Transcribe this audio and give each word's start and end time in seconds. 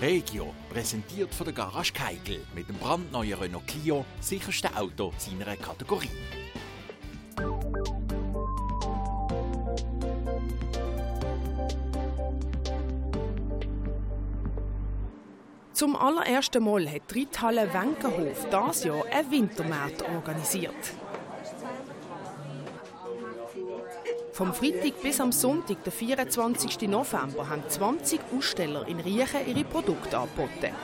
Regio, 0.00 0.52
präsentiert 0.68 1.34
von 1.34 1.46
der 1.46 1.54
Garage 1.54 1.92
Keigel 1.92 2.44
mit 2.54 2.68
dem 2.68 2.76
brandneuen 2.76 3.38
Renault 3.38 3.66
Clio, 3.66 4.04
sicherste 4.20 4.68
Auto 4.76 5.10
seiner 5.16 5.56
Kategorie. 5.56 6.10
Zum 15.72 15.96
allerersten 15.96 16.62
Mal 16.62 16.90
hat 16.90 17.02
die 17.14 17.20
Reithalle 17.20 17.72
Wenkerhof 17.72 18.46
dieses 18.50 18.84
Jahr 18.84 19.04
einen 19.10 19.30
Wintermarkt 19.30 20.02
organisiert. 20.02 20.74
Vom 24.36 24.52
Freitag 24.52 25.00
bis 25.00 25.18
am 25.18 25.32
Sonntag, 25.32 25.82
den 25.82 25.90
24. 25.90 26.82
November, 26.90 27.48
haben 27.48 27.62
20 27.66 28.20
Aussteller 28.36 28.86
in 28.86 29.00
Riechen 29.00 29.46
ihre 29.46 29.64
Produkte 29.64 30.18
angeboten. 30.18 30.74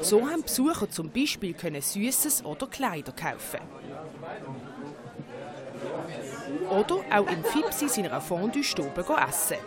So 0.00 0.26
haben 0.26 0.42
Besucher 0.44 0.90
zum 0.90 1.10
Beispiel 1.10 1.54
Süßes 1.82 2.46
oder 2.46 2.68
Kleider 2.68 3.12
kaufen. 3.12 3.60
Oder 6.70 6.94
auch 7.18 7.30
im 7.30 7.44
Fipsi 7.44 7.86
seiner 7.90 8.18
Fondue-Stube 8.22 9.04
essen. 9.28 9.58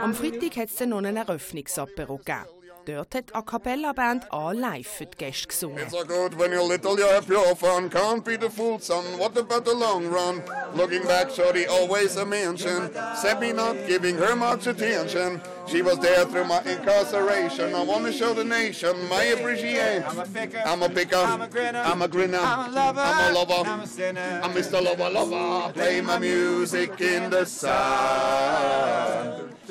Am 0.00 0.14
Freitag 0.14 0.56
hat 0.56 0.68
es 0.68 0.76
dann 0.76 0.88
noch 0.90 0.98
einen 0.98 1.16
Eröffnungsapero 1.16 2.18
gegeben. 2.18 2.59
Dort 2.90 3.14
hat 3.14 3.30
A 3.34 3.42
Cappella 3.42 3.92
Band 3.92 4.26
A 4.30 4.52
live 4.52 4.88
für 4.88 5.06
die 5.06 5.16
Gäste 5.16 5.46
gesungen. 5.46 5.78
It's 5.78 5.92
so 5.92 6.04
good 6.04 6.36
when 6.36 6.50
you're 6.50 6.66
little, 6.66 6.98
you 6.98 7.06
have 7.06 7.28
your 7.28 7.54
fun. 7.54 7.88
Can't 7.88 8.24
be 8.24 8.36
the 8.36 8.50
fool, 8.50 8.80
son. 8.80 9.04
What 9.16 9.36
about 9.38 9.64
the 9.64 9.74
long 9.74 10.08
run? 10.08 10.42
Looking 10.74 11.04
back, 11.04 11.30
shorty 11.30 11.66
always 11.66 12.16
a 12.16 12.24
mention. 12.24 12.90
Said 13.14 13.40
me 13.40 13.52
not 13.52 13.76
giving 13.86 14.16
her 14.16 14.34
much 14.34 14.66
attention. 14.66 15.40
She 15.68 15.82
was 15.82 16.00
there 16.00 16.24
through 16.24 16.46
my 16.46 16.62
incarceration. 16.62 17.74
I 17.76 17.82
want 17.84 18.06
to 18.06 18.12
show 18.12 18.34
the 18.34 18.42
nation 18.44 19.08
my 19.08 19.22
appreciation. 19.24 20.02
I'm 20.08 20.18
a 20.18 20.26
picker. 20.26 20.62
I'm 20.66 20.82
a 20.82 20.88
picker. 20.88 21.16
I'm 21.16 21.42
a 21.42 21.48
grinner. 21.48 21.82
I'm 21.84 22.02
a 22.02 22.08
grinner. 22.08 22.40
I'm 22.40 22.70
a 22.70 22.74
lover. 22.74 23.00
I'm 23.00 23.30
a 23.30 23.38
lover. 23.38 23.70
I'm 23.70 23.80
a 23.80 23.86
sinner. 23.86 24.40
I'm 24.42 24.52
Mr. 24.52 24.82
Lover 24.82 25.10
Lover. 25.10 25.72
Play 25.74 26.00
my 26.00 26.18
music 26.18 27.00
in 27.00 27.30
the 27.30 27.44
sun. 27.44 28.39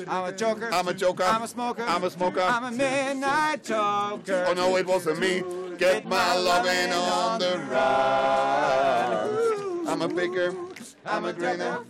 I'm 0.08 0.24
a 0.26 0.32
joker. 0.32 0.70
I'm 0.72 0.88
a 0.88 0.94
joker. 0.94 1.24
I'm 1.24 1.42
a 1.42 1.48
smoker. 1.48 1.82
I'm 1.82 2.04
a 2.04 2.10
smoker. 2.10 2.40
I'm 2.40 2.64
a 2.64 2.70
midnight 2.70 3.64
joker. 3.64 4.44
Oh 4.48 4.52
no, 4.54 4.76
it 4.76 4.86
wasn't 4.86 5.18
me. 5.20 5.42
Get 5.78 6.06
my 6.06 6.36
loving 6.36 6.92
on 6.92 7.40
the 7.40 7.58
run. 7.70 9.40
I'm 9.88 10.02
a 10.02 10.08
picker. 10.08 10.54
I'm 11.06 11.24
a 11.24 11.32
grinner. 11.32 11.80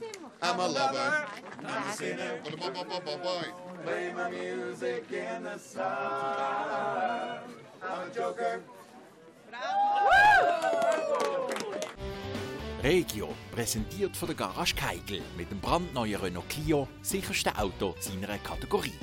I'm 0.42 0.60
a 0.60 0.68
lover. 0.68 1.26
I'm 1.64 1.88
a 1.88 1.92
sinner. 1.92 2.40
Play 3.84 4.12
my 4.14 4.30
music 4.30 5.10
in 5.12 5.42
the 5.44 5.58
sun. 5.58 5.86
I'm 7.82 8.08
a 8.08 8.10
joker. 8.14 8.62
Regio, 12.82 13.28
präsentiert 13.52 14.16
von 14.16 14.28
der 14.28 14.36
Garage 14.36 14.74
Keigel 14.74 15.20
mit 15.36 15.50
dem 15.50 15.60
brandneuen 15.60 16.18
Renault 16.18 16.48
Clio, 16.48 16.88
sicherste 17.02 17.54
Auto 17.58 17.94
seiner 18.00 18.38
Kategorie. 18.38 18.94